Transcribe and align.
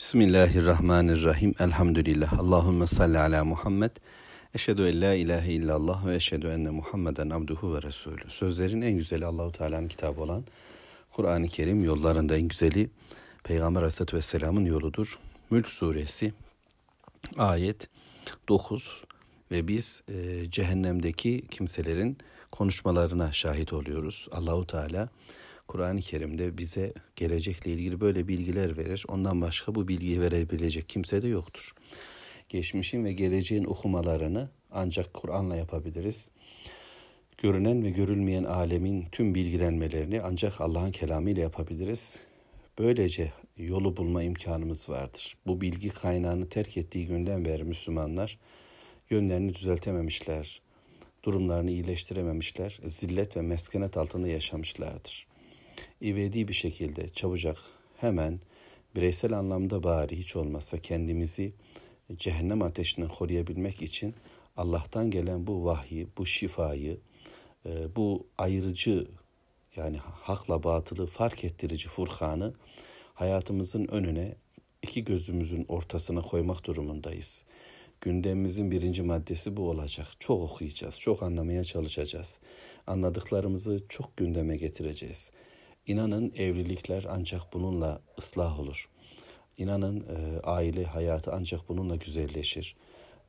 Bismillahirrahmanirrahim. 0.00 1.54
Elhamdülillah. 1.58 2.38
Allahümme 2.38 2.86
salli 2.86 3.18
ala 3.18 3.44
Muhammed. 3.44 3.90
Eşhedü 4.54 4.88
en 4.88 5.00
la 5.00 5.14
ilahe 5.14 5.52
illallah 5.52 6.06
ve 6.06 6.14
eşhedü 6.14 6.46
enne 6.46 6.70
Muhammeden 6.70 7.30
abduhu 7.30 7.74
ve 7.74 7.82
resulü. 7.82 8.22
Sözlerin 8.28 8.80
en 8.80 8.92
güzeli 8.92 9.26
Allahu 9.26 9.52
Teala'nın 9.52 9.88
kitabı 9.88 10.20
olan 10.20 10.44
Kur'an-ı 11.12 11.48
Kerim 11.48 11.84
yollarında 11.84 12.36
en 12.36 12.48
güzeli 12.48 12.90
Peygamber 13.44 13.80
Aleyhisselatü 13.80 14.16
Vesselam'ın 14.16 14.64
yoludur. 14.64 15.18
Mülk 15.50 15.66
suresi 15.66 16.32
ayet 17.38 17.88
9 18.48 19.04
ve 19.50 19.68
biz 19.68 20.02
e, 20.08 20.50
cehennemdeki 20.50 21.44
kimselerin 21.50 22.18
konuşmalarına 22.52 23.32
şahit 23.32 23.72
oluyoruz. 23.72 24.28
Allahu 24.32 24.66
Teala 24.66 25.08
Kur'an-ı 25.70 26.00
Kerim'de 26.00 26.58
bize 26.58 26.92
gelecekle 27.16 27.72
ilgili 27.72 28.00
böyle 28.00 28.28
bilgiler 28.28 28.76
verir. 28.76 29.04
Ondan 29.08 29.40
başka 29.40 29.74
bu 29.74 29.88
bilgiyi 29.88 30.20
verebilecek 30.20 30.88
kimse 30.88 31.22
de 31.22 31.28
yoktur. 31.28 31.74
Geçmişin 32.48 33.04
ve 33.04 33.12
geleceğin 33.12 33.64
okumalarını 33.64 34.48
ancak 34.70 35.14
Kur'an'la 35.14 35.56
yapabiliriz. 35.56 36.30
Görünen 37.38 37.84
ve 37.84 37.90
görülmeyen 37.90 38.44
alemin 38.44 39.06
tüm 39.12 39.34
bilgilenmelerini 39.34 40.22
ancak 40.22 40.60
Allah'ın 40.60 40.90
kelamıyla 40.90 41.42
yapabiliriz. 41.42 42.20
Böylece 42.78 43.32
yolu 43.56 43.96
bulma 43.96 44.22
imkanımız 44.22 44.88
vardır. 44.88 45.36
Bu 45.46 45.60
bilgi 45.60 45.88
kaynağını 45.88 46.48
terk 46.48 46.76
ettiği 46.76 47.06
günden 47.06 47.44
beri 47.44 47.64
Müslümanlar 47.64 48.38
yönlerini 49.10 49.54
düzeltememişler, 49.54 50.62
durumlarını 51.24 51.70
iyileştirememişler, 51.70 52.80
zillet 52.86 53.36
ve 53.36 53.42
meskenet 53.42 53.96
altında 53.96 54.28
yaşamışlardır 54.28 55.29
ivedi 56.02 56.48
bir 56.48 56.52
şekilde 56.52 57.08
çabucak 57.08 57.56
hemen 57.96 58.40
bireysel 58.94 59.32
anlamda 59.32 59.82
bari 59.82 60.18
hiç 60.18 60.36
olmazsa 60.36 60.78
kendimizi 60.78 61.52
cehennem 62.16 62.62
ateşinden 62.62 63.08
koruyabilmek 63.08 63.82
için 63.82 64.14
Allah'tan 64.56 65.10
gelen 65.10 65.46
bu 65.46 65.64
vahyi, 65.64 66.08
bu 66.18 66.26
şifayı, 66.26 67.00
e, 67.66 67.96
bu 67.96 68.26
ayırıcı 68.38 69.06
yani 69.76 69.96
hakla 69.98 70.62
batılı 70.62 71.06
fark 71.06 71.44
ettirici 71.44 71.88
Furkan'ı 71.88 72.54
hayatımızın 73.14 73.84
önüne 73.84 74.34
iki 74.82 75.04
gözümüzün 75.04 75.64
ortasına 75.68 76.22
koymak 76.22 76.66
durumundayız. 76.66 77.44
Gündemimizin 78.00 78.70
birinci 78.70 79.02
maddesi 79.02 79.56
bu 79.56 79.70
olacak. 79.70 80.06
Çok 80.18 80.42
okuyacağız, 80.42 80.98
çok 80.98 81.22
anlamaya 81.22 81.64
çalışacağız. 81.64 82.38
Anladıklarımızı 82.86 83.84
çok 83.88 84.16
gündeme 84.16 84.56
getireceğiz. 84.56 85.30
İnanın 85.90 86.32
evlilikler 86.36 87.06
ancak 87.10 87.52
bununla 87.52 88.00
ıslah 88.18 88.60
olur. 88.60 88.88
İnanın 89.58 90.00
e, 90.00 90.40
aile 90.40 90.84
hayatı 90.84 91.32
ancak 91.32 91.68
bununla 91.68 91.96
güzelleşir. 91.96 92.76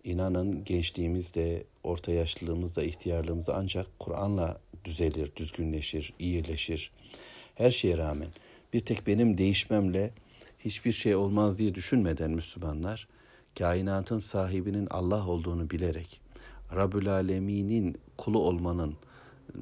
İnanın 0.03 0.63
gençliğimizde, 0.63 1.63
orta 1.83 2.11
yaşlılığımızda, 2.11 2.83
ihtiyarlığımızda 2.83 3.55
ancak 3.55 3.87
Kur'an'la 3.99 4.59
düzelir, 4.85 5.35
düzgünleşir, 5.35 6.13
iyileşir. 6.19 6.91
Her 7.55 7.71
şeye 7.71 7.97
rağmen 7.97 8.27
bir 8.73 8.79
tek 8.79 9.07
benim 9.07 9.37
değişmemle 9.37 10.11
hiçbir 10.59 10.91
şey 10.91 11.15
olmaz 11.15 11.59
diye 11.59 11.75
düşünmeden 11.75 12.31
Müslümanlar, 12.31 13.07
kainatın 13.57 14.19
sahibinin 14.19 14.87
Allah 14.89 15.27
olduğunu 15.27 15.69
bilerek, 15.69 16.21
Rabbül 16.75 17.11
Alemin'in 17.11 17.97
kulu 18.17 18.39
olmanın 18.39 18.95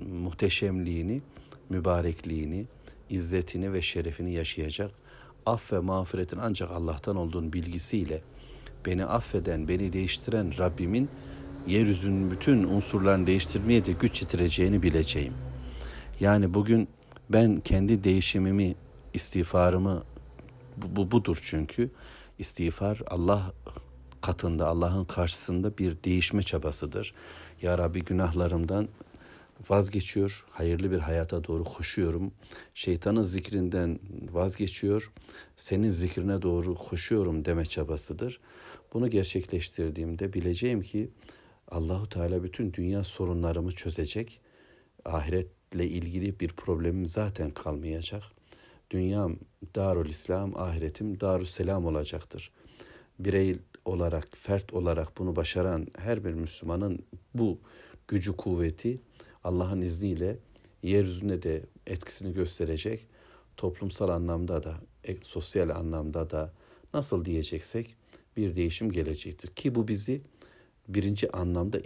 muhteşemliğini, 0.09 1.22
mübarekliğini, 1.70 2.66
izzetini 3.09 3.73
ve 3.73 3.81
şerefini 3.81 4.33
yaşayacak. 4.33 4.91
Aff 5.45 5.73
ve 5.73 5.79
mağfiretin 5.79 6.39
ancak 6.41 6.71
Allah'tan 6.71 7.15
olduğunu 7.15 7.53
bilgisiyle 7.53 8.21
beni 8.85 9.05
affeden, 9.05 9.67
beni 9.67 9.93
değiştiren 9.93 10.57
Rabbimin 10.57 11.09
yeryüzünün 11.67 12.31
bütün 12.31 12.63
unsurlarını 12.63 13.27
değiştirmeye 13.27 13.85
de 13.85 13.91
güç 13.91 14.21
yitireceğini 14.21 14.83
bileceğim. 14.83 15.33
Yani 16.19 16.53
bugün 16.53 16.87
ben 17.30 17.58
kendi 17.58 18.03
değişimimi, 18.03 18.75
istiğfarımı 19.14 20.03
bu, 20.77 20.95
bu 20.95 21.11
budur 21.11 21.39
çünkü. 21.43 21.89
istiğfar 22.39 23.02
Allah 23.08 23.53
katında, 24.21 24.67
Allah'ın 24.67 25.05
karşısında 25.05 25.77
bir 25.77 25.98
değişme 26.03 26.43
çabasıdır. 26.43 27.14
Ya 27.61 27.77
Rabbi 27.77 28.03
günahlarımdan 28.03 28.87
vazgeçiyor, 29.70 30.45
hayırlı 30.49 30.92
bir 30.92 30.99
hayata 30.99 31.43
doğru 31.43 31.64
koşuyorum. 31.64 32.31
Şeytanın 32.73 33.23
zikrinden 33.23 33.99
vazgeçiyor, 34.31 35.11
senin 35.55 35.89
zikrine 35.89 36.42
doğru 36.42 36.75
koşuyorum 36.75 37.45
deme 37.45 37.65
çabasıdır. 37.65 38.39
Bunu 38.93 39.09
gerçekleştirdiğimde 39.09 40.33
bileceğim 40.33 40.81
ki 40.81 41.09
Allahu 41.67 42.09
Teala 42.09 42.43
bütün 42.43 42.73
dünya 42.73 43.03
sorunlarımı 43.03 43.71
çözecek. 43.71 44.42
Ahiretle 45.05 45.87
ilgili 45.87 46.39
bir 46.39 46.49
problemim 46.49 47.08
zaten 47.08 47.52
kalmayacak. 47.52 48.23
Dünyam 48.92 49.37
Darul 49.75 50.09
İslam, 50.09 50.58
ahiretim 50.58 51.19
Darus 51.19 51.52
Selam 51.52 51.86
olacaktır. 51.86 52.52
Birey 53.19 53.55
olarak, 53.86 54.27
fert 54.37 54.73
olarak 54.73 55.17
bunu 55.17 55.36
başaran 55.36 55.87
her 55.98 56.25
bir 56.25 56.33
Müslümanın 56.33 56.99
bu 57.33 57.59
gücü 58.08 58.37
kuvveti 58.37 59.02
Allah'ın 59.44 59.82
izniyle 59.82 60.38
yeryüzünde 60.83 61.44
de 61.44 61.66
etkisini 61.88 62.33
gösterecek. 62.33 63.08
Toplumsal 63.58 64.10
anlamda 64.10 64.64
da, 64.64 64.76
e, 65.04 65.17
sosyal 65.22 65.70
anlamda 65.70 66.30
da 66.30 66.54
nasıl 66.94 67.26
diyeceksek 67.26 67.95
bir 68.38 68.55
değişim 68.55 68.92
gelecektir. 68.92 69.48
Ki 69.48 69.76
bu 69.76 69.88
bizi 69.88 70.22
birinci 70.88 71.32
anlamda 71.32 71.80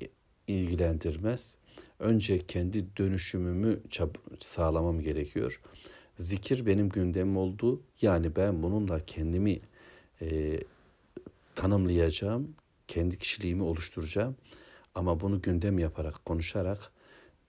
ilgilendirmez. 0.48 1.58
Önce 2.00 2.40
kendi 2.40 2.98
dönüşümümü 2.98 3.82
sağlamam 4.40 5.00
gerekiyor. 5.00 5.62
Zikir 6.18 6.66
benim 6.66 6.90
gündemim 6.90 7.38
oldu. 7.38 7.82
Yani 8.02 8.36
ben 8.36 8.64
bununla 8.64 9.06
kendimi 9.06 9.60
e, 10.22 10.60
tanımlayacağım, 11.56 12.56
kendi 12.88 13.18
kişiliğimi 13.18 13.64
oluşturacağım. 13.64 14.36
Ama 14.96 15.20
bunu 15.20 15.42
gündem 15.42 15.80
yaparak, 15.80 16.26
konuşarak 16.26 16.92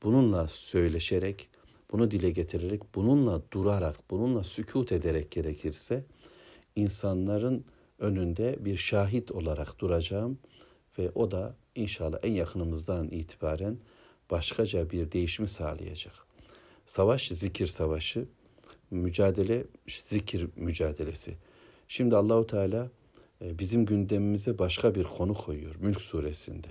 bununla 0.03 0.49
söyleşerek, 0.49 1.49
bunu 1.93 2.11
dile 2.11 2.31
getirerek, 2.31 2.95
bununla 2.95 3.43
durarak, 3.53 4.11
bununla 4.11 4.45
sükut 4.45 4.93
ederek 4.93 5.31
gerekirse 5.31 6.05
insanların 6.77 7.65
önünde 7.99 8.57
bir 8.65 8.77
şahit 8.77 9.33
olarak 9.33 9.79
duracağım 9.81 10.39
ve 10.99 11.11
o 11.15 11.31
da 11.31 11.57
inşallah 11.75 12.19
en 12.23 12.33
yakınımızdan 12.33 13.09
itibaren 13.09 13.79
başkaca 14.31 14.91
bir 14.91 15.13
değişimi 15.13 15.49
sağlayacak. 15.49 16.13
Savaş 16.87 17.29
zikir 17.29 17.67
savaşı, 17.67 18.29
mücadele 18.91 19.65
zikir 19.87 20.49
mücadelesi. 20.57 21.37
Şimdi 21.89 22.17
Allahu 22.17 22.47
Teala 22.47 22.91
e, 23.43 23.59
bizim 23.59 23.87
gündemimize 23.87 24.59
başka 24.59 24.95
bir 24.95 25.05
konu 25.05 25.35
koyuyor 25.35 25.77
Mülk 25.77 26.01
suresinde. 26.01 26.69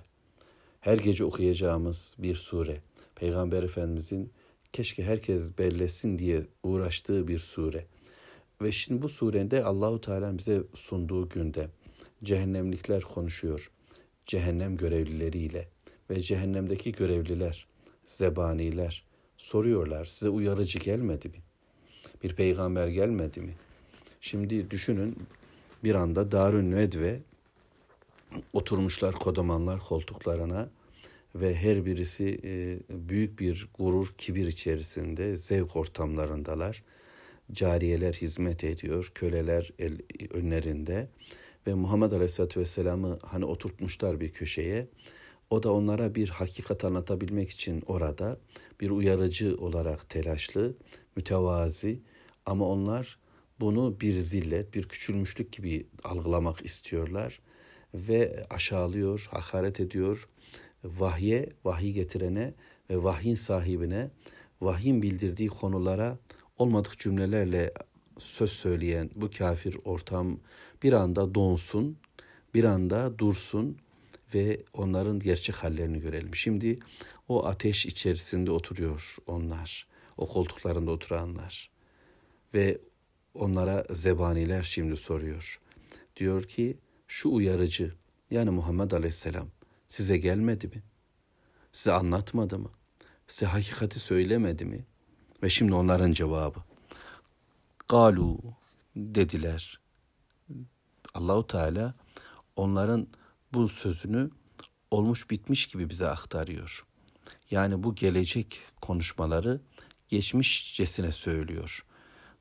Her 0.80 0.98
gece 0.98 1.26
okuyacağımız 1.26 2.14
bir 2.18 2.36
sure. 2.36 2.82
Peygamber 3.16 3.64
Efendimizin 3.64 4.32
keşke 4.74 5.04
herkes 5.04 5.58
bellesin 5.58 6.20
diye 6.20 6.46
uğraştığı 6.64 7.28
bir 7.28 7.40
sure. 7.40 7.86
Ve 8.62 8.72
şimdi 8.72 9.02
bu 9.02 9.10
surede 9.10 9.64
Allahu 9.64 10.02
Teala 10.02 10.38
bize 10.38 10.64
sunduğu 10.74 11.30
günde 11.30 11.70
cehennemlikler 12.24 13.02
konuşuyor. 13.02 13.72
Cehennem 14.26 14.78
görevlileriyle 14.78 15.68
ve 16.10 16.22
cehennemdeki 16.22 16.92
görevliler, 16.92 17.68
zebaniler 18.06 19.04
soruyorlar 19.38 20.06
size 20.06 20.30
uyarıcı 20.30 20.80
gelmedi 20.80 21.30
mi? 21.30 21.38
Bir 22.24 22.36
peygamber 22.36 22.88
gelmedi 22.88 23.42
mi? 23.42 23.54
Şimdi 24.22 24.72
düşünün 24.72 25.18
bir 25.84 25.96
anda 25.96 26.32
Darün 26.32 26.72
Nedve 26.72 27.20
oturmuşlar 28.54 29.16
kodamanlar 29.16 29.80
koltuklarına 29.80 30.70
ve 31.36 31.56
her 31.56 31.86
birisi 31.86 32.40
e, 32.44 32.80
büyük 33.10 33.40
bir 33.40 33.70
gurur, 33.78 34.14
kibir 34.18 34.48
içerisinde 34.48 35.38
zevk 35.38 35.76
ortamlarındalar. 35.76 36.84
Cariyeler 37.52 38.14
hizmet 38.14 38.64
ediyor, 38.64 39.12
köleler 39.16 39.72
el, 39.80 39.98
önlerinde 40.30 41.08
ve 41.68 41.74
Muhammed 41.74 42.12
Aleyhisselatü 42.12 42.60
Vesselam'ı 42.60 43.20
hani 43.22 43.46
oturtmuşlar 43.46 44.20
bir 44.20 44.32
köşeye. 44.32 44.88
O 45.50 45.64
da 45.64 45.74
onlara 45.74 46.16
bir 46.16 46.30
hakikat 46.30 46.86
anlatabilmek 46.86 47.50
için 47.50 47.84
orada 47.86 48.38
bir 48.82 48.90
uyarıcı 48.90 49.58
olarak 49.58 50.10
telaşlı, 50.10 50.76
mütevazi 51.16 52.00
ama 52.46 52.68
onlar 52.68 53.20
bunu 53.60 54.02
bir 54.02 54.14
zillet, 54.14 54.74
bir 54.74 54.84
küçülmüşlük 54.84 55.52
gibi 55.52 55.88
algılamak 56.04 56.66
istiyorlar 56.66 57.40
ve 57.94 58.46
aşağılıyor, 58.50 59.28
hakaret 59.32 59.80
ediyor, 59.80 60.30
vahye, 60.84 61.50
vahiy 61.64 61.92
getirene 61.92 62.54
ve 62.90 63.04
vahyin 63.04 63.36
sahibine, 63.36 64.10
vahyin 64.62 65.02
bildirdiği 65.02 65.50
konulara 65.50 66.18
olmadık 66.58 67.00
cümlelerle 67.00 67.74
söz 68.20 68.52
söyleyen 68.52 69.10
bu 69.16 69.30
kafir 69.30 69.78
ortam 69.86 70.40
bir 70.84 70.94
anda 70.94 71.36
donsun, 71.36 71.98
bir 72.54 72.64
anda 72.64 73.20
dursun 73.20 73.78
ve 74.34 74.64
onların 74.74 75.20
gerçek 75.20 75.56
hallerini 75.56 76.00
görelim. 76.00 76.36
Şimdi 76.36 76.80
o 77.28 77.46
ateş 77.46 77.86
içerisinde 77.86 78.52
oturuyor 78.52 79.16
onlar, 79.28 79.88
o 80.18 80.28
koltuklarında 80.28 80.92
oturanlar 80.92 81.70
ve 82.54 82.78
onlara 83.34 83.86
zebaniler 83.90 84.64
şimdi 84.64 84.98
soruyor. 84.98 85.60
Diyor 86.16 86.44
ki 86.44 86.78
şu 87.08 87.30
uyarıcı 87.30 87.94
yani 88.32 88.50
Muhammed 88.50 88.92
Aleyhisselam 88.92 89.48
size 89.94 90.18
gelmedi 90.18 90.68
mi? 90.68 90.84
Size 91.72 91.94
anlatmadı 91.94 92.60
mı? 92.60 92.72
Size 93.28 93.46
hakikati 93.46 94.00
söylemedi 94.00 94.66
mi? 94.66 94.86
Ve 95.44 95.50
şimdi 95.50 95.74
onların 95.74 96.12
cevabı. 96.12 96.60
Galu 97.90 98.40
dediler. 98.96 99.80
Allahu 101.14 101.48
Teala 101.48 101.94
onların 102.56 103.08
bu 103.54 103.70
sözünü 103.70 104.30
olmuş 104.92 105.30
bitmiş 105.30 105.68
gibi 105.68 105.90
bize 105.90 106.08
aktarıyor. 106.08 106.86
Yani 107.52 107.84
bu 107.84 107.96
gelecek 107.96 108.60
konuşmaları 108.82 109.62
geçmişcesine 110.08 111.12
söylüyor. 111.12 111.86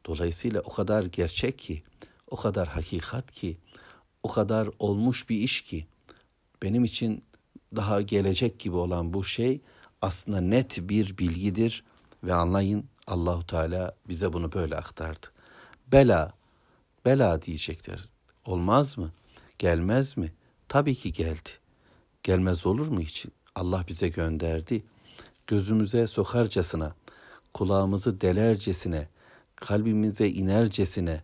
Dolayısıyla 0.06 0.60
o 0.60 0.72
kadar 0.72 1.04
gerçek 1.04 1.58
ki, 1.58 1.82
o 2.26 2.36
kadar 2.36 2.68
hakikat 2.68 3.32
ki, 3.32 3.58
o 4.22 4.28
kadar 4.30 4.68
olmuş 4.78 5.28
bir 5.28 5.36
iş 5.36 5.62
ki 5.62 5.86
benim 6.62 6.84
için 6.84 7.24
daha 7.76 8.00
gelecek 8.00 8.58
gibi 8.58 8.76
olan 8.76 9.14
bu 9.14 9.24
şey 9.24 9.60
aslında 10.02 10.40
net 10.40 10.88
bir 10.88 11.18
bilgidir 11.18 11.84
ve 12.24 12.34
anlayın 12.34 12.84
Allahu 13.06 13.46
Teala 13.46 13.96
bize 14.08 14.32
bunu 14.32 14.52
böyle 14.52 14.76
aktardı. 14.76 15.26
Bela, 15.92 16.32
bela 17.04 17.42
diyecekler. 17.42 18.08
Olmaz 18.44 18.98
mı? 18.98 19.12
Gelmez 19.58 20.16
mi? 20.16 20.32
Tabii 20.68 20.94
ki 20.94 21.12
geldi. 21.12 21.48
Gelmez 22.22 22.66
olur 22.66 22.88
mu 22.88 23.00
hiç? 23.00 23.26
Allah 23.54 23.84
bize 23.88 24.08
gönderdi. 24.08 24.84
Gözümüze 25.46 26.06
sokarcasına, 26.06 26.94
kulağımızı 27.54 28.20
delercesine, 28.20 29.08
kalbimize 29.56 30.28
inercesine, 30.28 31.22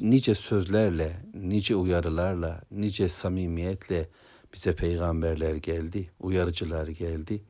nice 0.00 0.34
sözlerle, 0.34 1.16
nice 1.34 1.76
uyarılarla, 1.76 2.60
nice 2.70 3.08
samimiyetle 3.08 4.08
bize 4.56 4.74
peygamberler 4.76 5.54
geldi, 5.54 6.10
uyarıcılar 6.20 6.88
geldi 6.88 7.42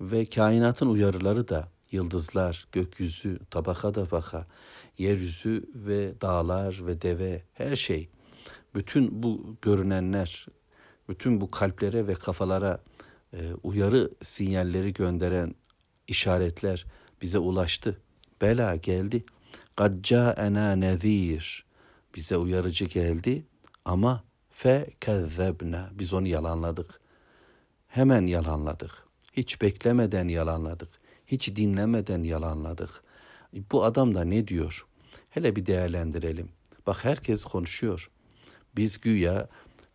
ve 0.00 0.24
kainatın 0.26 0.86
uyarıları 0.86 1.48
da 1.48 1.68
yıldızlar, 1.92 2.68
gökyüzü, 2.72 3.38
tabaka 3.50 3.92
tabaka, 3.92 4.46
yeryüzü 4.98 5.64
ve 5.74 6.20
dağlar 6.20 6.86
ve 6.86 7.02
deve 7.02 7.42
her 7.52 7.76
şey. 7.76 8.08
Bütün 8.74 9.22
bu 9.22 9.56
görünenler, 9.62 10.46
bütün 11.08 11.40
bu 11.40 11.50
kalplere 11.50 12.06
ve 12.06 12.14
kafalara 12.14 12.82
e, 13.32 13.52
uyarı 13.62 14.10
sinyalleri 14.22 14.92
gönderen 14.92 15.54
işaretler 16.08 16.86
bize 17.22 17.38
ulaştı. 17.38 18.00
Bela 18.42 18.76
geldi. 18.76 19.24
Gacca 19.76 20.32
ena 20.32 20.76
nezir. 20.76 21.64
Bize 22.14 22.36
uyarıcı 22.36 22.84
geldi 22.84 23.46
ama 23.84 24.24
fe 24.56 24.86
kezzebna 25.00 25.90
biz 25.92 26.12
onu 26.12 26.26
yalanladık. 26.26 27.00
Hemen 27.88 28.26
yalanladık. 28.26 28.90
Hiç 29.32 29.62
beklemeden 29.62 30.28
yalanladık. 30.28 30.88
Hiç 31.26 31.56
dinlemeden 31.56 32.22
yalanladık. 32.22 32.90
Bu 33.72 33.84
adam 33.84 34.14
da 34.14 34.24
ne 34.24 34.48
diyor? 34.48 34.86
Hele 35.30 35.56
bir 35.56 35.66
değerlendirelim. 35.66 36.48
Bak 36.86 37.04
herkes 37.04 37.44
konuşuyor. 37.44 38.10
Biz 38.76 39.00
güya 39.00 39.48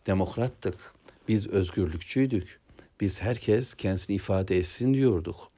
demokrattık. 0.07 0.93
Biz 1.27 1.47
özgürlükçüydük. 1.47 2.59
Biz 2.99 3.21
herkes 3.21 3.73
kendisini 3.73 4.15
ifade 4.15 4.57
etsin 4.57 4.93
diyorduk. 4.93 5.51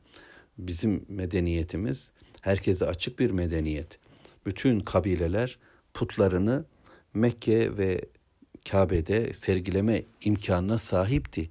Bizim 0.57 1.05
medeniyetimiz 1.07 2.11
herkese 2.41 2.85
açık 2.85 3.19
bir 3.19 3.31
medeniyet. 3.31 4.00
Bütün 4.45 4.79
kabileler 4.79 5.59
putlarını 5.94 6.65
Mekke 7.13 7.77
ve 7.77 8.05
Kabe'de 8.71 9.33
sergileme 9.33 10.04
imkanına 10.21 10.77
sahipti. 10.77 11.50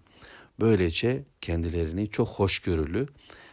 Böylece 0.60 1.22
kendilerini 1.40 2.10
çok 2.10 2.28
hoşgörülü, 2.28 3.06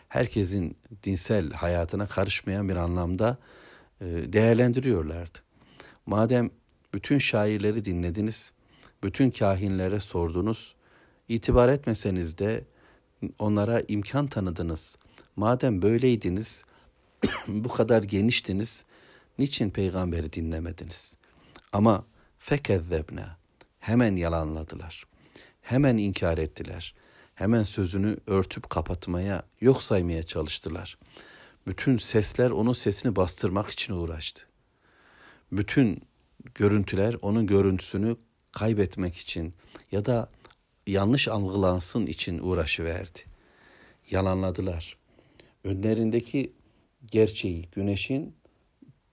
herkesin 0.08 0.78
dinsel 1.04 1.52
hayatına 1.52 2.08
karışmayan 2.08 2.70
bir 2.70 2.76
anlamda 2.76 3.38
e, 4.02 4.06
değerlendiriyorlardı. 4.06 5.40
Madem 6.06 6.50
bütün 6.94 7.18
şairleri 7.18 7.86
dinlediniz, 7.86 8.52
bütün 9.04 9.32
kahinlere 9.32 10.00
sordunuz, 10.00 10.76
itibar 11.30 11.70
etmeseniz 11.70 12.38
de 12.38 12.66
onlara 13.40 13.84
imkan 13.88 14.28
tanıdınız. 14.28 14.98
Madem 15.36 15.82
böyleydiniz, 15.82 16.64
bu 17.48 17.70
kadar 17.70 18.04
geniştiniz, 18.04 18.86
niçin 19.40 19.70
peygamberi 19.70 20.34
dinlemediniz? 20.34 21.18
Ama 21.74 22.06
fekezzebna 22.40 23.39
hemen 23.90 24.16
yalanladılar. 24.16 25.06
Hemen 25.62 25.98
inkar 25.98 26.38
ettiler. 26.38 26.96
Hemen 27.36 27.64
sözünü 27.64 28.18
örtüp 28.28 28.70
kapatmaya, 28.70 29.44
yok 29.62 29.84
saymaya 29.84 30.24
çalıştılar. 30.24 30.98
Bütün 31.68 31.98
sesler 31.98 32.52
onun 32.52 32.74
sesini 32.74 33.16
bastırmak 33.16 33.70
için 33.70 33.94
uğraştı. 33.94 34.42
Bütün 35.52 36.02
görüntüler 36.56 37.16
onun 37.22 37.48
görüntüsünü 37.48 38.16
kaybetmek 38.52 39.18
için 39.18 39.54
ya 39.92 40.06
da 40.06 40.30
yanlış 40.88 41.28
algılansın 41.28 42.06
için 42.06 42.40
uğraşıverdi. 42.40 43.20
Yalanladılar. 44.10 44.98
Önlerindeki 45.64 46.54
gerçeği, 47.12 47.70
güneşin 47.72 48.36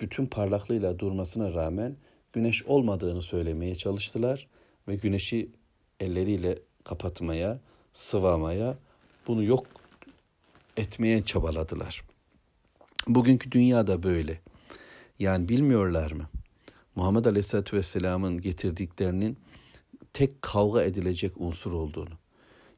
bütün 0.01 0.27
parlaklığıyla 0.27 0.99
durmasına 0.99 1.55
rağmen 1.55 1.97
güneş 2.33 2.65
olmadığını 2.65 3.23
söylemeye 3.23 3.75
çalıştılar 3.75 4.49
ve 4.89 4.95
güneşi 4.95 5.49
elleriyle 6.01 6.59
kapatmaya, 6.85 7.61
sıvamaya, 7.93 8.79
bunu 9.27 9.45
yok 9.45 9.67
etmeye 10.77 11.25
çabaladılar. 11.25 12.05
Bugünkü 13.09 13.53
dünya 13.53 13.87
da 13.87 14.03
böyle. 14.03 14.41
Yani 15.19 15.49
bilmiyorlar 15.49 16.13
mı? 16.13 16.29
Muhammed 16.95 17.25
Aleyhisselatü 17.25 17.77
Vesselam'ın 17.77 18.41
getirdiklerinin 18.41 19.39
tek 20.13 20.43
kavga 20.43 20.83
edilecek 20.83 21.33
unsur 21.37 21.73
olduğunu. 21.73 22.15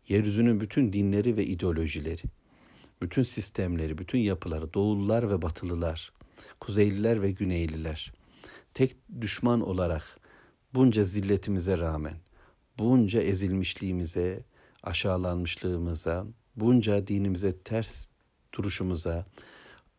Yeryüzünün 0.09 0.61
bütün 0.61 0.93
dinleri 0.93 1.37
ve 1.37 1.47
ideolojileri, 1.47 2.23
bütün 3.03 3.23
sistemleri, 3.23 3.99
bütün 3.99 4.19
yapıları, 4.19 4.75
doğullar 4.75 5.31
ve 5.31 5.43
batılılar, 5.43 6.13
kuzeyliler 6.61 7.23
ve 7.23 7.31
güneyliler, 7.31 8.13
tek 8.75 8.97
düşman 9.21 9.61
olarak 9.61 10.18
bunca 10.75 11.05
zilletimize 11.05 11.79
rağmen, 11.79 12.17
bunca 12.79 13.21
ezilmişliğimize, 13.21 14.43
aşağılanmışlığımıza, 14.83 16.27
bunca 16.57 17.07
dinimize 17.07 17.59
ters 17.59 18.09
duruşumuza, 18.53 19.25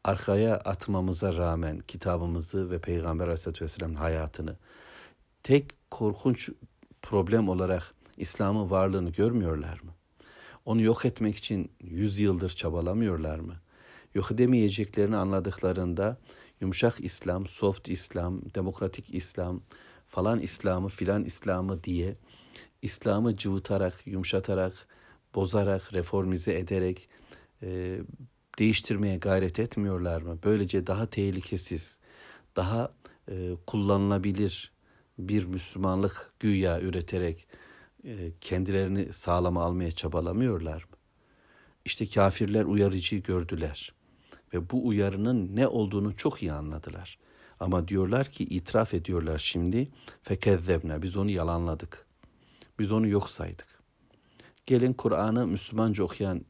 arkaya 0.04 0.56
atmamıza 0.56 1.38
rağmen 1.38 1.80
kitabımızı 1.80 2.72
ve 2.72 2.80
Peygamber 2.80 3.24
Aleyhisselatü 3.24 3.66
Vesselam'ın 3.66 3.96
hayatını 3.96 4.58
tek 5.44 5.92
korkunç 5.92 6.50
problem 7.02 7.50
olarak 7.50 7.94
İslam'ın 8.18 8.70
varlığını 8.70 9.10
görmüyorlar 9.10 9.80
mı? 9.84 9.92
Onu 10.66 10.82
yok 10.82 11.06
etmek 11.06 11.36
için 11.36 11.72
yüz 11.82 12.20
yıldır 12.20 12.50
çabalamıyorlar 12.50 13.40
mı? 13.40 13.56
Yok 14.16 14.32
edemeyeceklerini 14.32 15.18
anladıklarında 15.18 16.18
yumuşak 16.62 17.00
İslam, 17.00 17.48
soft 17.48 17.90
İslam, 17.90 18.42
demokratik 18.56 19.14
İslam, 19.14 19.62
falan 20.10 20.40
İslam'ı 20.40 20.90
filan 20.90 21.26
İslam'ı 21.26 21.84
diye 21.84 22.16
İslam'ı 22.82 23.38
cıvıtarak, 23.38 24.08
yumuşatarak, 24.08 24.88
bozarak, 25.36 25.94
reformize 25.94 26.60
ederek 26.60 27.10
e, 27.64 28.00
değiştirmeye 28.60 29.18
gayret 29.18 29.60
etmiyorlar 29.60 30.22
mı? 30.22 30.40
Böylece 30.44 30.88
daha 30.88 31.06
tehlikesiz, 31.06 32.00
daha 32.56 32.94
e, 33.32 33.52
kullanılabilir 33.68 34.72
bir 35.20 35.46
Müslümanlık 35.46 36.34
güya 36.40 36.82
üreterek 36.82 37.48
e, 38.04 38.32
kendilerini 38.42 39.14
sağlama 39.14 39.64
almaya 39.64 39.92
çabalamıyorlar 39.92 40.84
mı? 40.84 40.98
İşte 41.86 42.10
kafirler 42.10 42.64
uyarıcıyı 42.66 43.24
gördüler 43.24 43.94
ve 44.54 44.70
bu 44.70 44.88
uyarının 44.88 45.56
ne 45.56 45.68
olduğunu 45.68 46.16
çok 46.16 46.44
iyi 46.44 46.54
anladılar. 46.54 47.20
Ama 47.60 47.88
diyorlar 47.88 48.28
ki 48.28 48.44
itiraf 48.44 48.94
ediyorlar 48.94 49.38
şimdi 49.38 49.90
fekezzebne 50.24 51.02
biz 51.02 51.18
onu 51.18 51.30
yalanladık. 51.30 52.06
Biz 52.80 52.92
onu 52.92 53.08
yok 53.08 53.30
saydık. 53.30 53.68
Gelin 54.66 54.94
Kur'an'ı 54.94 55.48
Müslümanca 55.48 56.04
okuyan 56.04 56.46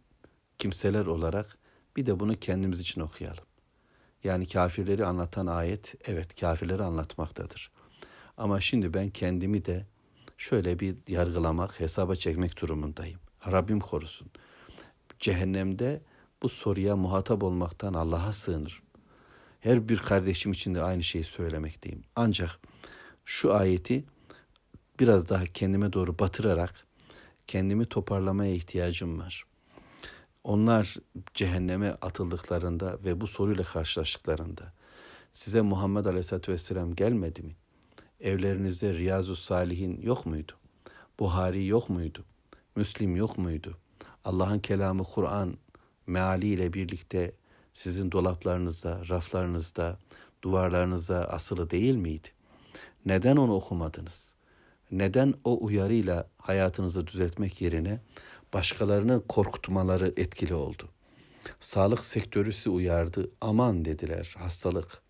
kimseler 0.57 1.05
olarak 1.05 1.57
bir 1.97 2.05
de 2.05 2.19
bunu 2.19 2.33
kendimiz 2.33 2.79
için 2.79 3.01
okuyalım. 3.01 3.43
Yani 4.23 4.47
kafirleri 4.47 5.05
anlatan 5.05 5.47
ayet 5.47 5.95
evet 6.05 6.39
kafirleri 6.39 6.83
anlatmaktadır. 6.83 7.71
Ama 8.37 8.61
şimdi 8.61 8.93
ben 8.93 9.09
kendimi 9.09 9.65
de 9.65 9.85
şöyle 10.37 10.79
bir 10.79 10.95
yargılamak, 11.07 11.79
hesaba 11.79 12.15
çekmek 12.15 12.61
durumundayım. 12.61 13.19
Rabbim 13.51 13.79
korusun. 13.79 14.27
Cehennemde 15.19 16.01
bu 16.43 16.49
soruya 16.49 16.95
muhatap 16.95 17.43
olmaktan 17.43 17.93
Allah'a 17.93 18.33
sığınırım. 18.33 18.88
Her 19.59 19.89
bir 19.89 19.97
kardeşim 19.97 20.51
için 20.51 20.75
de 20.75 20.81
aynı 20.81 21.03
şeyi 21.03 21.23
söylemekteyim. 21.23 22.03
Ancak 22.15 22.59
şu 23.25 23.53
ayeti 23.53 24.05
biraz 24.99 25.29
daha 25.29 25.45
kendime 25.45 25.93
doğru 25.93 26.19
batırarak 26.19 26.87
kendimi 27.47 27.85
toparlamaya 27.85 28.53
ihtiyacım 28.53 29.19
var. 29.19 29.45
Onlar 30.43 30.95
cehenneme 31.33 31.89
atıldıklarında 31.89 32.97
ve 33.03 33.21
bu 33.21 33.27
soruyla 33.27 33.63
karşılaştıklarında 33.63 34.73
size 35.33 35.61
Muhammed 35.61 36.05
Aleyhisselatü 36.05 36.51
Vesselam 36.51 36.95
gelmedi 36.95 37.41
mi? 37.41 37.55
Evlerinizde 38.21 38.93
Riyazu 38.93 39.35
Salihin 39.35 40.01
yok 40.01 40.25
muydu? 40.25 40.51
Buhari 41.19 41.65
yok 41.65 41.89
muydu? 41.89 42.25
Müslim 42.75 43.15
yok 43.15 43.37
muydu? 43.37 43.77
Allah'ın 44.25 44.59
kelamı 44.59 45.03
Kur'an 45.03 45.57
mealiyle 46.07 46.73
birlikte 46.73 47.31
sizin 47.73 48.11
dolaplarınızda, 48.11 49.01
raflarınızda, 49.09 49.97
duvarlarınızda 50.41 51.29
asılı 51.29 51.69
değil 51.69 51.95
miydi? 51.95 52.27
Neden 53.05 53.35
onu 53.35 53.53
okumadınız? 53.53 54.35
Neden 54.91 55.33
o 55.43 55.65
uyarıyla 55.65 56.29
hayatınızı 56.37 57.07
düzeltmek 57.07 57.61
yerine 57.61 57.99
başkalarını 58.53 59.27
korkutmaları 59.27 60.13
etkili 60.17 60.53
oldu? 60.53 60.89
Sağlık 61.59 62.03
sektörü 62.03 62.69
uyardı, 62.69 63.31
aman 63.41 63.85
dediler, 63.85 64.35
hastalık. 64.37 65.01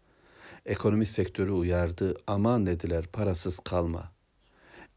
Ekonomi 0.66 1.06
sektörü 1.06 1.52
uyardı, 1.52 2.18
aman 2.28 2.66
dediler, 2.66 3.06
parasız 3.14 3.60
kalma. 3.60 4.12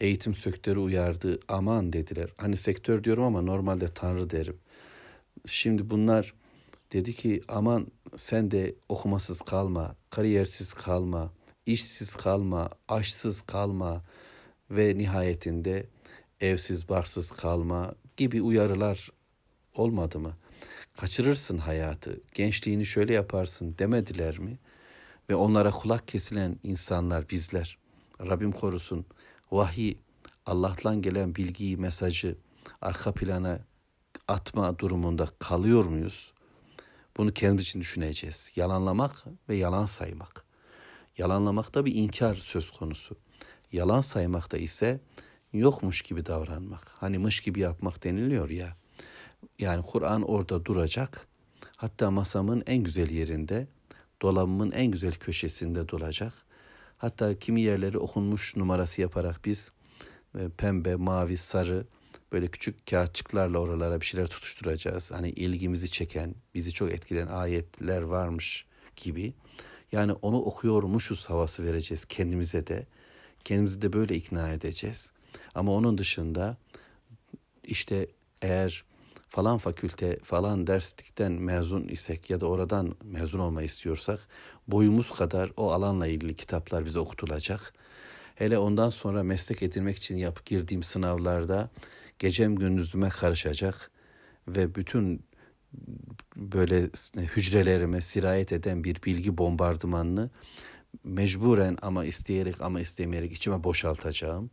Eğitim 0.01 0.35
sektörü 0.35 0.79
uyardı, 0.79 1.41
aman 1.49 1.93
dediler. 1.93 2.31
Hani 2.39 2.57
sektör 2.57 3.05
diyorum 3.05 3.25
ama 3.25 3.43
normalde 3.43 3.89
tanrı 3.89 4.31
derim. 4.31 4.59
Şimdi 5.47 5.91
bunlar 5.91 6.35
dedi 6.93 7.13
ki 7.13 7.43
aman 7.49 7.87
sen 8.17 8.51
de 8.51 8.75
okumasız 8.89 9.43
kalma, 9.43 9.97
kariyersiz 10.11 10.75
kalma, 10.75 11.33
işsiz 11.67 12.15
kalma, 12.15 12.71
aşsız 12.89 13.41
kalma 13.41 14.03
ve 14.71 14.99
nihayetinde 14.99 15.87
evsiz 16.41 16.89
barsız 16.89 17.31
kalma 17.31 17.95
gibi 18.17 18.43
uyarılar 18.43 19.11
olmadı 19.75 20.19
mı? 20.19 20.37
Kaçırırsın 20.97 21.59
hayatı, 21.59 22.21
gençliğini 22.35 22.87
şöyle 22.87 23.15
yaparsın 23.15 23.75
demediler 23.79 24.39
mi? 24.39 24.59
Ve 25.31 25.35
onlara 25.35 25.71
kulak 25.71 26.09
kesilen 26.09 26.57
insanlar 26.63 27.29
bizler. 27.29 27.79
Rabbim 28.21 28.53
korusun. 28.53 29.07
Vahiy, 29.53 29.97
Allah'tan 30.47 31.03
gelen 31.03 31.35
bilgiyi, 31.35 31.77
mesajı 31.77 32.37
arka 32.81 33.13
plana 33.13 33.61
atma 34.29 34.79
durumunda 34.79 35.29
kalıyor 35.39 35.85
muyuz? 35.85 36.33
Bunu 37.17 37.33
kendimiz 37.33 37.65
için 37.65 37.81
düşüneceğiz. 37.81 38.53
Yalanlamak 38.57 39.25
ve 39.49 39.55
yalan 39.55 39.87
saymak. 39.87 40.45
Yalanlamakta 41.19 41.85
bir 41.85 41.95
inkar 41.95 42.35
söz 42.35 42.71
konusu. 42.71 43.17
Yalan 43.73 44.01
saymakta 44.01 44.57
ise 44.57 45.01
yokmuş 45.53 46.03
gibi 46.03 46.27
davranmak. 46.27 46.91
Hani 47.01 47.19
mış 47.19 47.41
gibi 47.41 47.61
yapmak 47.61 48.05
deniliyor 48.05 48.51
ya. 48.51 48.77
Yani 49.59 49.83
Kur'an 49.83 50.23
orada 50.23 50.65
duracak. 50.65 51.27
Hatta 51.77 52.11
masamın 52.11 52.63
en 52.67 52.83
güzel 52.83 53.11
yerinde, 53.11 53.67
dolabımın 54.23 54.71
en 54.71 54.87
güzel 54.87 55.15
köşesinde 55.15 55.89
duracak. 55.89 56.33
Hatta 56.99 57.39
kimi 57.39 57.63
yerleri 57.63 57.99
okunmuş 57.99 58.57
numarası 58.57 59.01
yaparak 59.01 59.41
biz 59.45 59.73
e, 60.39 60.49
pembe, 60.49 60.97
mavi, 60.97 61.37
sarı 61.37 61.87
böyle 62.33 62.49
küçük 62.49 62.87
kağıtçıklarla 62.87 63.59
oralara 63.59 64.01
bir 64.01 64.07
şeyler 64.07 64.27
tutuşturacağız. 64.27 65.11
Hani 65.11 65.31
ilgimizi 65.31 65.91
çeken, 65.91 66.35
bizi 66.55 66.73
çok 66.73 66.93
etkileyen 66.93 67.27
ayetler 67.27 68.03
varmış 68.03 68.67
gibi. 68.97 69.35
Yani 69.93 70.13
onu 70.13 70.43
okuyormuşuz 70.43 71.31
havası 71.31 71.65
vereceğiz 71.65 72.05
kendimize 72.05 72.67
de. 72.67 72.87
Kendimizi 73.45 73.83
de 73.83 73.93
böyle 73.93 74.17
ikna 74.17 74.49
edeceğiz. 74.51 75.13
Ama 75.55 75.73
onun 75.73 75.99
dışında 75.99 76.57
işte 77.65 78.07
eğer 78.43 78.85
falan 79.29 79.59
fakülte 79.59 80.19
falan 80.19 80.67
derslikten 80.67 81.33
mezun 81.33 81.89
isek 81.89 82.31
ya 82.31 82.41
da 82.41 82.47
oradan 82.47 82.95
mezun 83.05 83.39
olmayı 83.39 83.67
istiyorsak 83.67 84.21
boyumuz 84.69 85.11
kadar 85.11 85.51
o 85.57 85.73
alanla 85.73 86.07
ilgili 86.07 86.37
kitaplar 86.37 86.85
bize 86.85 86.99
okutulacak. 86.99 87.75
Hele 88.35 88.59
ondan 88.59 88.89
sonra 88.89 89.23
meslek 89.23 89.63
edinmek 89.63 89.97
için 89.97 90.17
yapıp 90.17 90.47
girdiğim 90.47 90.83
sınavlarda 90.83 91.71
gecem 92.23 92.57
gündüzüme 92.57 93.09
karışacak 93.09 93.91
ve 94.49 94.75
bütün 94.75 95.25
böyle 96.37 96.91
hücrelerime 97.17 98.01
sirayet 98.01 98.53
eden 98.53 98.85
bir 98.85 99.03
bilgi 99.03 99.39
bombardımanını 99.39 100.31
mecburen 101.05 101.79
ama 101.83 102.05
isteyerek 102.05 102.61
ama 102.61 102.81
istemeyerek 102.81 103.33
içime 103.33 103.65
boşaltacağım. 103.65 104.51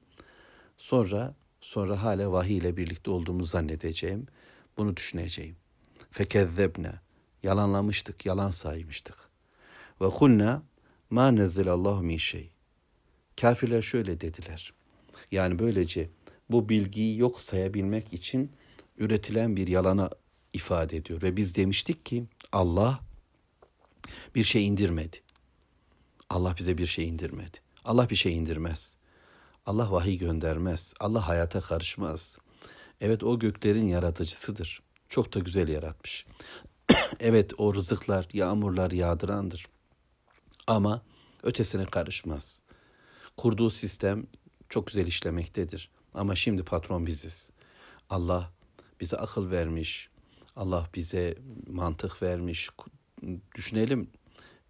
Sonra 0.78 1.36
sonra 1.62 2.04
hala 2.04 2.32
vahiy 2.32 2.58
ile 2.58 2.78
birlikte 2.78 3.12
olduğumu 3.12 3.44
zannedeceğim. 3.44 4.28
Bunu 4.78 4.98
düşüneceğim. 4.98 5.56
Fekezzebne. 6.12 6.94
Yalanlamıştık, 7.44 8.26
yalan 8.26 8.52
saymıştık. 8.52 9.18
Ve 10.02 10.10
kulna 10.10 10.64
ma 11.10 11.32
nezzelallahu 11.32 12.04
min 12.04 12.18
şey. 12.18 12.52
Kafirler 13.42 13.82
şöyle 13.82 14.22
dediler. 14.22 14.74
Yani 15.32 15.60
böylece 15.60 16.10
bu 16.50 16.70
bilgiyi 16.70 17.18
yok 17.18 17.42
sayabilmek 17.42 18.14
için 18.14 18.52
üretilen 18.98 19.56
bir 19.56 19.68
yalana 19.68 20.10
ifade 20.54 20.98
ediyor. 20.98 21.22
Ve 21.22 21.38
biz 21.38 21.56
demiştik 21.56 22.06
ki 22.06 22.26
Allah 22.52 23.00
bir 24.36 24.44
şey 24.44 24.68
indirmedi. 24.68 25.18
Allah 26.30 26.56
bize 26.58 26.78
bir 26.78 26.86
şey 26.86 27.08
indirmedi. 27.08 27.58
Allah 27.86 28.10
bir 28.10 28.16
şey 28.16 28.38
indirmez. 28.38 28.96
Allah 29.66 29.92
vahiy 29.92 30.18
göndermez. 30.18 30.94
Allah 31.00 31.28
hayata 31.28 31.62
karışmaz. 31.62 32.38
Evet 33.02 33.24
o 33.24 33.40
göklerin 33.40 33.88
yaratıcısıdır. 33.88 34.82
Çok 35.10 35.34
da 35.34 35.40
güzel 35.40 35.68
yaratmış. 35.68 36.26
evet 37.20 37.52
o 37.58 37.74
rızıklar, 37.74 38.28
yağmurlar 38.34 38.92
yağdırandır. 38.92 39.68
Ama 40.68 41.02
ötesine 41.44 41.86
karışmaz. 41.86 42.62
Kurduğu 43.38 43.70
sistem 43.70 44.28
çok 44.70 44.88
güzel 44.88 45.08
işlemektedir. 45.08 45.90
Ama 46.14 46.36
şimdi 46.36 46.64
patron 46.64 47.08
biziz. 47.08 47.52
Allah 48.10 48.52
bize 49.02 49.18
akıl 49.18 49.52
vermiş. 49.52 50.10
Allah 50.56 50.90
bize 50.96 51.38
mantık 51.68 52.22
vermiş. 52.22 52.70
Düşünelim 53.56 54.10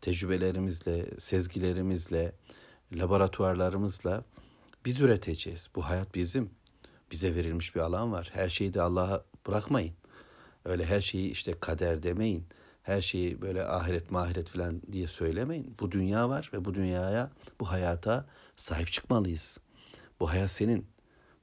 tecrübelerimizle, 0.01 1.19
sezgilerimizle, 1.19 2.35
laboratuvarlarımızla 2.93 4.23
biz 4.85 4.99
üreteceğiz. 5.01 5.69
Bu 5.75 5.85
hayat 5.85 6.15
bizim. 6.15 6.49
Bize 7.11 7.35
verilmiş 7.35 7.75
bir 7.75 7.79
alan 7.79 8.11
var. 8.11 8.29
Her 8.33 8.49
şeyi 8.49 8.73
de 8.73 8.81
Allah'a 8.81 9.23
bırakmayın. 9.47 9.93
Öyle 10.65 10.85
her 10.85 11.01
şeyi 11.01 11.31
işte 11.31 11.59
kader 11.59 12.03
demeyin. 12.03 12.45
Her 12.83 13.01
şeyi 13.01 13.41
böyle 13.41 13.63
ahiret 13.63 14.11
mahiret 14.11 14.49
falan 14.49 14.81
diye 14.91 15.07
söylemeyin. 15.07 15.75
Bu 15.79 15.91
dünya 15.91 16.29
var 16.29 16.49
ve 16.53 16.65
bu 16.65 16.73
dünyaya, 16.73 17.31
bu 17.59 17.71
hayata 17.71 18.25
sahip 18.55 18.91
çıkmalıyız. 18.91 19.57
Bu 20.19 20.29
hayat 20.29 20.51
senin. 20.51 20.85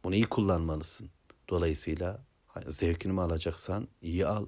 Bunu 0.06 0.14
iyi 0.14 0.24
kullanmalısın. 0.24 1.10
Dolayısıyla 1.48 2.24
zevkini 2.68 3.12
mi 3.12 3.20
alacaksan 3.20 3.88
iyi 4.02 4.26
al. 4.26 4.46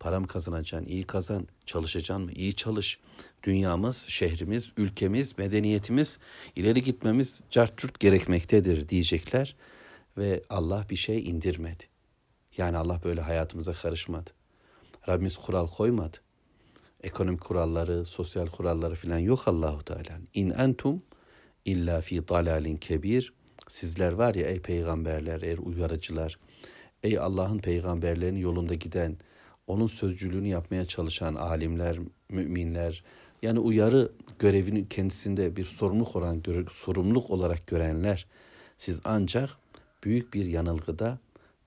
Para 0.00 0.20
mı 0.20 0.26
kazanacaksın? 0.26 0.88
iyi 0.88 1.04
kazan. 1.04 1.48
Çalışacaksın 1.66 2.24
mı? 2.24 2.32
İyi 2.32 2.56
çalış. 2.56 3.00
Dünyamız, 3.42 3.96
şehrimiz, 3.96 4.72
ülkemiz, 4.76 5.38
medeniyetimiz 5.38 6.18
ileri 6.56 6.82
gitmemiz 6.82 7.42
cart 7.50 8.00
gerekmektedir 8.00 8.88
diyecekler. 8.88 9.56
Ve 10.18 10.42
Allah 10.50 10.86
bir 10.90 10.96
şey 10.96 11.28
indirmedi. 11.28 11.84
Yani 12.56 12.76
Allah 12.76 13.00
böyle 13.04 13.20
hayatımıza 13.20 13.72
karışmadı. 13.72 14.30
Rabbimiz 15.08 15.36
kural 15.36 15.66
koymadı. 15.66 16.16
Ekonomik 17.02 17.40
kuralları, 17.40 18.04
sosyal 18.04 18.46
kuralları 18.46 18.94
falan 18.94 19.18
yok 19.18 19.48
Allahu 19.48 19.84
Teala. 19.84 20.20
İn 20.34 20.50
entum 20.50 21.02
illa 21.64 22.00
fi 22.00 22.28
dalalin 22.28 22.76
kebir. 22.76 23.32
Sizler 23.74 24.12
var 24.12 24.34
ya 24.34 24.46
ey 24.46 24.60
peygamberler, 24.60 25.42
ey 25.42 25.56
uyarıcılar, 25.62 26.38
ey 27.02 27.18
Allah'ın 27.18 27.58
peygamberlerinin 27.58 28.40
yolunda 28.40 28.74
giden, 28.74 29.16
onun 29.66 29.86
sözcülüğünü 29.86 30.48
yapmaya 30.48 30.84
çalışan 30.84 31.34
alimler, 31.34 31.98
müminler, 32.28 33.04
yani 33.42 33.58
uyarı 33.58 34.12
görevini 34.38 34.88
kendisinde 34.88 35.56
bir 35.56 35.64
sorumluluk 35.64 36.16
olan 36.16 36.42
sorumluluk 36.72 37.30
olarak 37.30 37.66
görenler, 37.66 38.26
siz 38.76 39.00
ancak 39.04 39.50
büyük 40.04 40.34
bir 40.34 40.46
yanılgıda, 40.46 41.18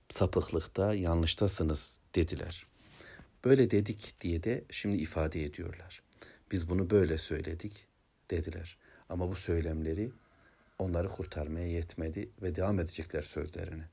sapıklıkta, 0.10 0.94
yanlıştasınız 0.94 2.00
dediler. 2.16 2.66
Böyle 3.46 3.72
dedik 3.72 4.22
diye 4.22 4.44
de 4.44 4.64
şimdi 4.70 4.98
ifade 4.98 5.44
ediyorlar. 5.44 6.02
Biz 6.52 6.70
bunu 6.70 6.90
böyle 6.90 7.18
söyledik 7.18 7.88
dediler. 8.32 8.78
Ama 9.10 9.30
bu 9.30 9.36
söylemleri 9.36 10.12
onları 10.80 11.08
kurtarmaya 11.08 11.68
yetmedi 11.68 12.32
ve 12.42 12.56
devam 12.56 12.80
edecekler 12.80 13.22
sözlerine. 13.22 13.90